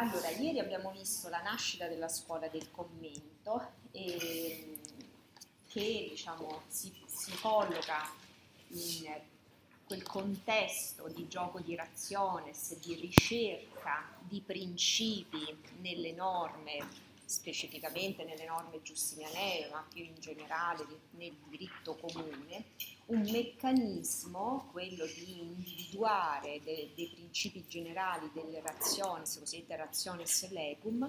[0.00, 4.78] Allora, ieri abbiamo visto la nascita della scuola del commento e,
[5.66, 8.08] che diciamo, si, si colloca
[8.68, 9.12] in
[9.84, 18.80] quel contesto di gioco di raziones, di ricerca di principi nelle norme specificamente nelle norme
[18.80, 22.64] giustinianee, ma più in generale nel diritto comune,
[23.06, 31.06] un meccanismo, quello di individuare de, dei principi generali delle raziones, cosiddette raziones legum,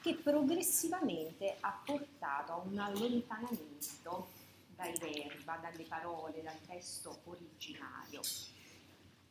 [0.00, 4.28] che progressivamente ha portato a un allontanamento
[4.76, 8.20] dai verba, dalle parole, dal testo originario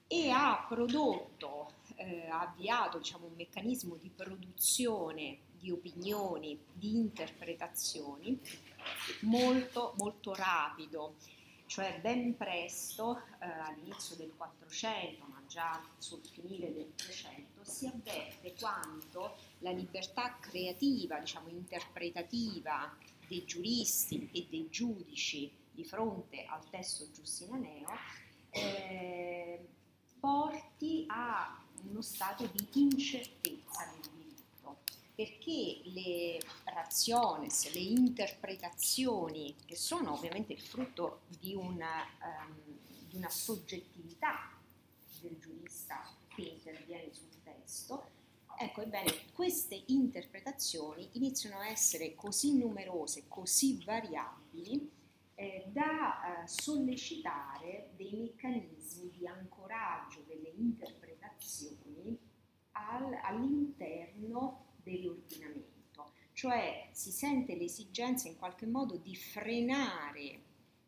[0.07, 8.39] e ha prodotto, eh, ha avviato diciamo, un meccanismo di produzione di opinioni, di interpretazioni
[9.21, 11.15] molto molto rapido,
[11.65, 18.53] cioè ben presto, eh, all'inizio del 400, ma già sul finire del 300, si avverte
[18.57, 22.95] quanto la libertà creativa, diciamo interpretativa
[23.27, 27.89] dei giuristi e dei giudici di fronte al testo giustinaneo
[28.51, 29.46] eh,
[30.27, 31.57] porti a
[31.89, 34.15] uno stato di incertezza nel
[35.15, 42.55] perché le raziones, le interpretazioni, che sono ovviamente il frutto di una, um,
[43.09, 44.51] di una soggettività
[45.21, 48.09] del giurista che interviene sul testo,
[48.59, 54.87] ecco, ebbene, queste interpretazioni iniziano a essere così numerose, così variabili,
[55.39, 62.17] eh, da eh, sollecitare dei meccanismi di ancoraggio delle interpretazioni
[62.71, 70.41] al, all'interno dell'ordinamento, cioè si sente l'esigenza in qualche modo di frenare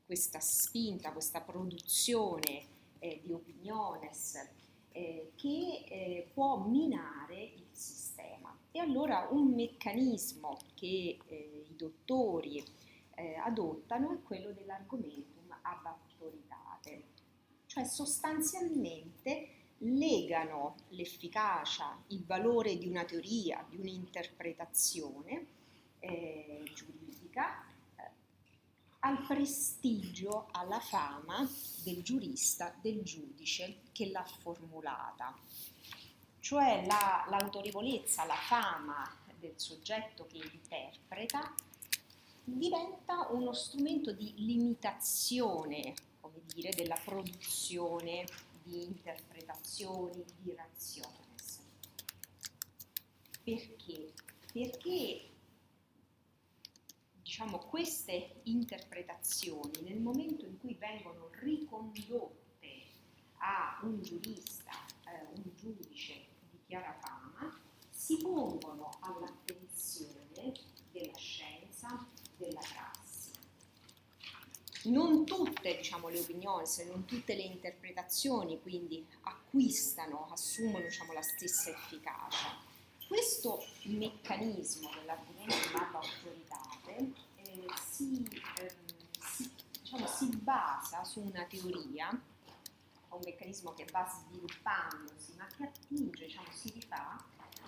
[0.04, 2.66] questa spinta, questa produzione
[2.98, 4.50] eh, di opiniones
[4.92, 8.58] eh, che eh, può minare il sistema.
[8.72, 12.64] E allora un meccanismo che eh, i dottori
[13.20, 17.04] eh, adottano è quello dell'argumentum ab autoritate,
[17.66, 25.46] cioè sostanzialmente legano l'efficacia, il valore di una teoria, di un'interpretazione
[26.00, 27.66] eh, giuridica
[27.98, 28.10] eh,
[29.00, 31.48] al prestigio, alla fama
[31.84, 35.38] del giurista, del giudice che l'ha formulata.
[36.40, 41.54] Cioè la, l'autorevolezza, la fama del soggetto che interpreta
[42.58, 48.26] diventa uno strumento di limitazione, come dire, della produzione
[48.64, 51.60] di interpretazioni, di raziones.
[53.44, 54.14] Perché?
[54.52, 55.30] Perché
[57.22, 62.38] diciamo, queste interpretazioni nel momento in cui vengono ricondotte
[63.38, 64.72] a un giurista,
[65.06, 67.58] eh, un giudice di chiara fama,
[67.90, 70.54] si pongono all'attenzione
[70.92, 72.08] della scienza,
[72.40, 73.00] della pratica
[74.84, 81.70] non tutte diciamo, le opinioni, non tutte le interpretazioni quindi acquistano, assumono diciamo, la stessa
[81.70, 82.56] efficacia.
[83.08, 87.12] Questo meccanismo dell'argomento mappa autoritate
[87.44, 88.26] eh, si,
[88.60, 88.74] eh,
[89.20, 89.52] si,
[89.82, 92.10] diciamo, si basa su una teoria,
[93.10, 97.22] un meccanismo che va sviluppandosi ma che attinge, diciamo, si rifà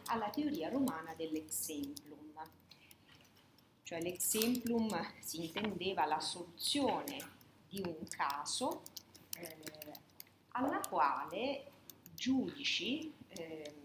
[0.06, 2.32] alla teoria romana dell'exemplum
[3.92, 7.18] cioè l'exemplum si intendeva la soluzione
[7.68, 8.84] di un caso
[9.38, 9.58] eh,
[10.52, 11.72] alla quale
[12.16, 13.76] giudici eh,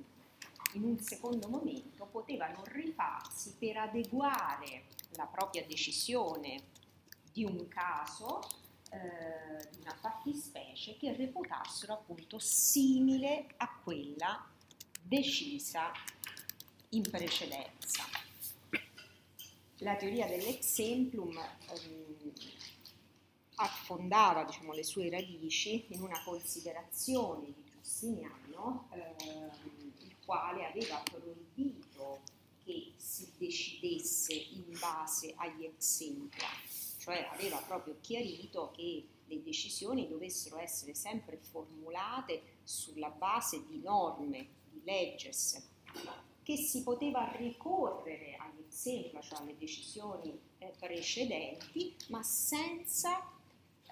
[0.74, 4.84] in un secondo momento potevano rifarsi per adeguare
[5.16, 6.62] la propria decisione
[7.32, 8.42] di un caso,
[8.90, 14.48] eh, di una fattispecie che reputassero appunto simile a quella
[15.02, 15.90] decisa
[16.90, 17.75] in precedenza.
[19.80, 22.32] La teoria dell'exemplum ehm,
[23.56, 32.20] affondava diciamo, le sue radici in una considerazione di Giustiniano, ehm, il quale aveva proibito
[32.64, 36.46] che si decidesse in base agli exempla,
[36.98, 44.48] cioè aveva proprio chiarito che le decisioni dovessero essere sempre formulate sulla base di norme,
[44.70, 45.62] di legges,
[46.42, 48.65] che si poteva ricorrere agli
[49.22, 53.32] cioè alle decisioni eh, precedenti, ma senza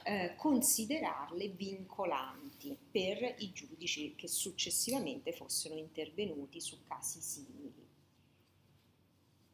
[0.02, 7.72] eh, considerarle vincolanti per i giudici che successivamente fossero intervenuti su casi simili.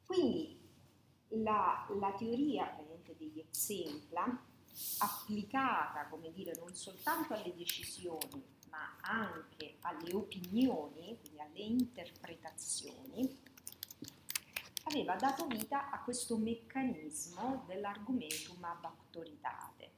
[0.05, 0.59] Quindi
[1.29, 2.77] la, la teoria
[3.21, 4.25] degli exempla,
[4.99, 12.70] applicata, come dire, non soltanto alle decisioni, ma anche alle opinioni, quindi alle interpretazioni,
[15.11, 19.91] aveva dato vita a questo meccanismo dell'argumentum ab autoritate.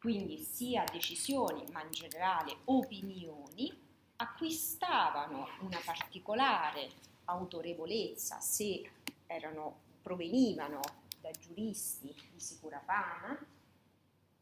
[0.00, 3.72] Quindi sia decisioni, ma in generale opinioni,
[4.16, 6.90] acquistavano una particolare
[7.26, 8.90] autorevolezza se
[9.26, 10.80] erano, provenivano
[11.20, 13.38] da giuristi di sicura fama,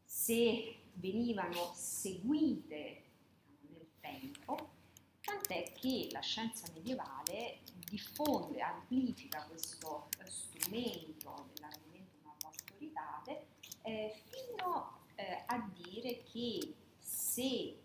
[0.03, 3.03] se venivano seguite
[3.69, 4.79] nel tempo,
[5.31, 13.45] tant'è che la scienza medievale diffonde, amplifica questo strumento dell'argomento non autoritate
[13.81, 17.77] eh, fino eh, a dire che se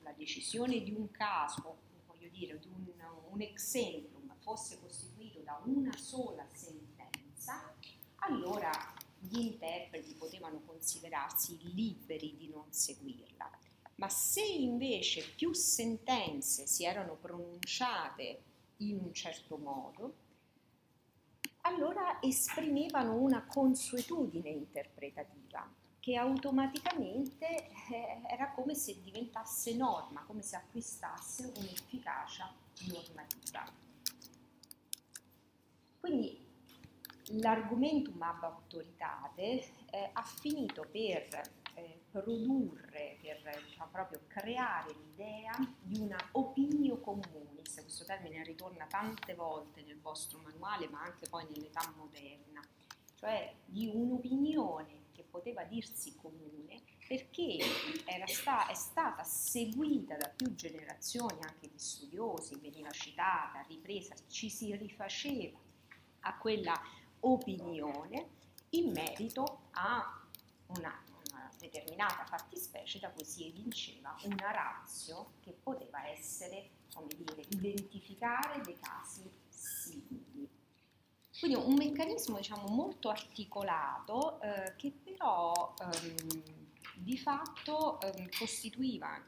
[0.00, 2.86] la decisione di un caso, voglio dire, di un,
[3.30, 7.74] un exemplum fosse costituito da una sola sentenza,
[8.16, 8.70] allora
[9.18, 13.50] gli interpreti potevano considerarsi liberi di non seguirla.
[13.96, 18.42] Ma se invece più sentenze si erano pronunciate
[18.78, 20.14] in un certo modo,
[21.62, 27.46] allora esprimevano una consuetudine interpretativa che automaticamente
[27.90, 32.52] eh, era come se diventasse norma, come se acquistasse un'efficacia
[32.88, 33.64] normativa.
[35.98, 36.46] Quindi
[37.40, 41.40] l'argumentum ab autoritate eh, ha finito per
[41.76, 49.34] eh, produrre, per diciamo, proprio creare l'idea di una opinio communis, questo termine ritorna tante
[49.34, 52.62] volte nel vostro manuale ma anche poi nell'età moderna,
[53.14, 57.58] cioè di un'opinione che poteva dirsi comune perché
[58.26, 64.74] sta, è stata seguita da più generazioni anche di studiosi, veniva citata, ripresa, ci si
[64.74, 65.58] rifaceva
[66.20, 66.74] a quella
[67.20, 68.30] opinione
[68.70, 70.26] in merito a
[70.68, 71.05] una
[71.68, 78.78] determinata fattispecie da cui si evinceva una razio che poteva essere, come dire, identificare dei
[78.78, 80.48] casi simili.
[81.38, 86.42] Quindi un meccanismo diciamo, molto articolato eh, che però ehm,
[86.94, 89.22] di fatto ehm, costituiva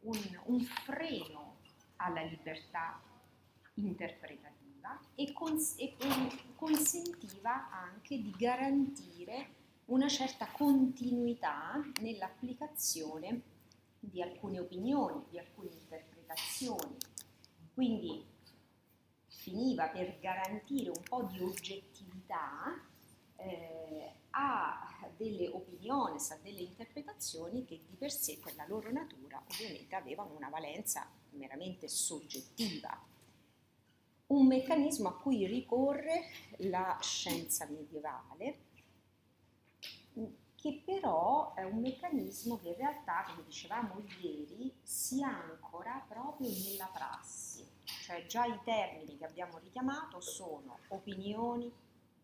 [0.00, 1.58] un, un freno
[1.96, 3.00] alla libertà
[3.74, 5.94] interpretativa e, cons- e
[6.56, 9.60] consentiva anche di garantire
[9.92, 13.42] una certa continuità nell'applicazione
[14.00, 16.96] di alcune opinioni, di alcune interpretazioni.
[17.74, 18.24] Quindi
[19.26, 22.80] finiva per garantire un po' di oggettività
[23.36, 29.42] eh, a delle opinioni, a delle interpretazioni che di per sé per la loro natura
[29.46, 32.98] ovviamente avevano una valenza meramente soggettiva
[34.32, 38.70] un meccanismo a cui ricorre la scienza medievale,
[40.62, 46.88] che però è un meccanismo che in realtà, come dicevamo ieri, si ancora proprio nella
[46.92, 51.68] prassi, cioè già i termini che abbiamo richiamato sono opinioni,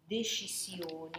[0.06, 1.19] decisioni.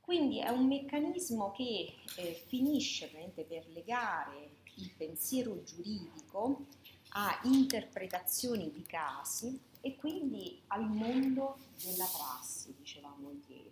[0.00, 3.08] Quindi è un meccanismo che eh, finisce
[3.42, 6.66] per legare il pensiero giuridico
[7.10, 13.67] a interpretazioni di casi e quindi al mondo della prassi, dicevamo ieri,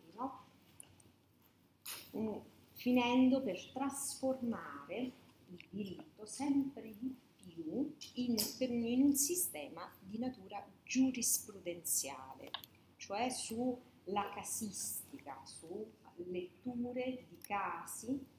[2.75, 5.13] finendo per trasformare
[5.49, 12.51] il diritto sempre di più in, in un sistema di natura giurisprudenziale,
[12.97, 18.35] cioè sulla casistica, su letture di casi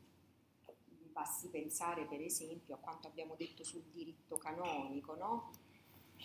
[1.17, 5.49] Basti pensare per esempio a quanto abbiamo detto sul diritto canonico, no?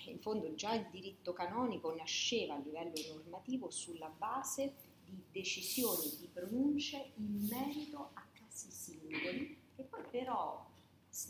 [0.04, 4.74] In fondo già il diritto canonico nasceva a livello normativo sulla base
[5.12, 10.66] di decisioni, di pronunce in merito a casi singoli che poi però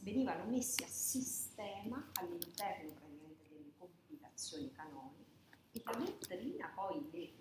[0.03, 3.01] venivano messi a sistema all'interno
[3.49, 5.31] delle compilazioni canoniche
[5.73, 7.33] e la dottrina poi le,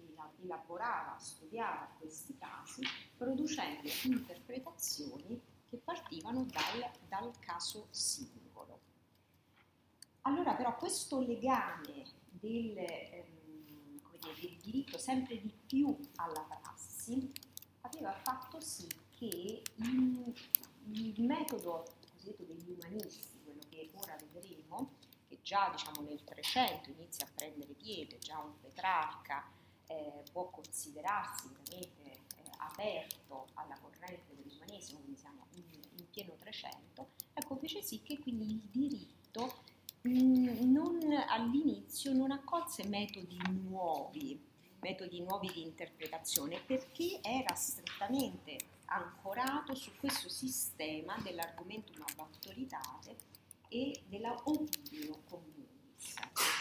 [0.43, 2.81] elaborava, studiava questi casi
[3.15, 8.79] producendo interpretazioni che partivano dal, dal caso singolo.
[10.21, 13.40] Allora però questo legame del, ehm,
[14.35, 17.31] del diritto sempre di più alla prassi
[17.81, 18.87] aveva fatto sì
[19.17, 20.33] che il,
[20.91, 24.91] il metodo cosiddetto degli umanisti, quello che ora vedremo,
[25.27, 29.49] che già diciamo, nel 300 inizia a prendere piede, già un Petrarca
[29.87, 35.63] eh, può considerarsi veramente eh, aperto alla corrente dell'umanesimo, quindi siamo in,
[35.97, 39.63] in pieno 300, ecco fece sì che quindi il diritto
[40.01, 44.37] mh, non, all'inizio non accolse metodi nuovi,
[44.81, 53.15] metodi nuovi di interpretazione, perché era strettamente ancorato su questo sistema dell'argomento ab autoritate
[53.69, 56.60] e della opinio communis.